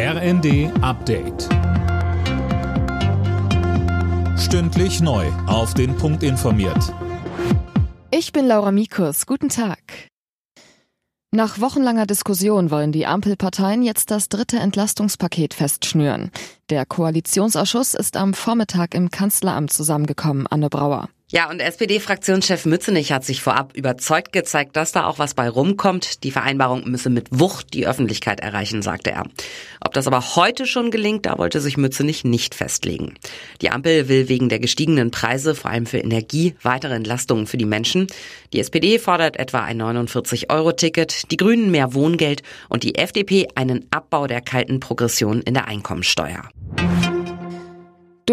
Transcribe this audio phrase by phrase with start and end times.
[0.00, 1.48] RND Update.
[4.38, 5.26] Stündlich neu.
[5.48, 6.94] Auf den Punkt informiert.
[8.12, 9.26] Ich bin Laura Mikus.
[9.26, 9.80] Guten Tag.
[11.32, 16.30] Nach wochenlanger Diskussion wollen die Ampelparteien jetzt das dritte Entlastungspaket festschnüren.
[16.70, 21.08] Der Koalitionsausschuss ist am Vormittag im Kanzleramt zusammengekommen, Anne Brauer.
[21.30, 26.24] Ja, und SPD-Fraktionschef Mützenich hat sich vorab überzeugt gezeigt, dass da auch was bei rumkommt.
[26.24, 29.24] Die Vereinbarung müsse mit Wucht die Öffentlichkeit erreichen, sagte er.
[29.82, 33.12] Ob das aber heute schon gelingt, da wollte sich Mützenich nicht festlegen.
[33.60, 37.66] Die Ampel will wegen der gestiegenen Preise, vor allem für Energie, weitere Entlastungen für die
[37.66, 38.06] Menschen.
[38.54, 44.28] Die SPD fordert etwa ein 49-Euro-Ticket, die Grünen mehr Wohngeld und die FDP einen Abbau
[44.28, 46.48] der kalten Progression in der Einkommensteuer.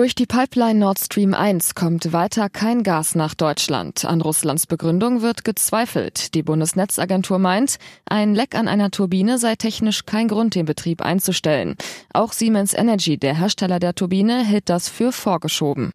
[0.06, 4.06] Durch die Pipeline Nord Stream 1 kommt weiter kein Gas nach Deutschland.
[4.06, 6.36] An Russlands Begründung wird gezweifelt.
[6.36, 11.76] Die Bundesnetzagentur meint, ein Leck an einer Turbine sei technisch kein Grund, den Betrieb einzustellen.
[12.14, 15.90] Auch Siemens Energy, der Hersteller der Turbine, hält das für vorgeschoben.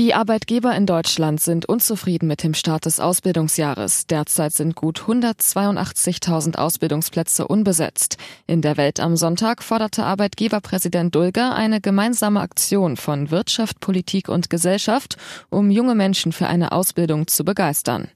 [0.00, 4.06] Die Arbeitgeber in Deutschland sind unzufrieden mit dem Start des Ausbildungsjahres.
[4.06, 8.16] Derzeit sind gut 182.000 Ausbildungsplätze unbesetzt.
[8.46, 14.48] In der Welt am Sonntag forderte Arbeitgeberpräsident Dulger eine gemeinsame Aktion von Wirtschaft, Politik und
[14.48, 15.18] Gesellschaft,
[15.50, 18.08] um junge Menschen für eine Ausbildung zu begeistern.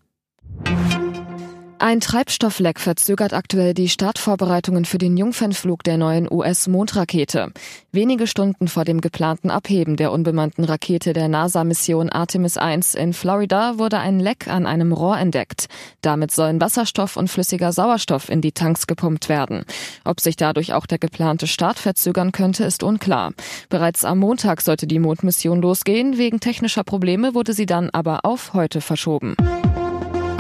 [1.87, 7.53] Ein Treibstoffleck verzögert aktuell die Startvorbereitungen für den Jungfernflug der neuen US-Mondrakete.
[7.93, 13.77] Wenige Stunden vor dem geplanten Abheben der unbemannten Rakete der NASA-Mission Artemis 1 in Florida
[13.77, 15.67] wurde ein Leck an einem Rohr entdeckt.
[16.01, 19.67] Damit sollen Wasserstoff und flüssiger Sauerstoff in die Tanks gepumpt werden.
[20.07, 23.35] Ob sich dadurch auch der geplante Start verzögern könnte, ist unklar.
[23.69, 26.17] Bereits am Montag sollte die Mondmission losgehen.
[26.17, 29.37] Wegen technischer Probleme wurde sie dann aber auf heute verschoben.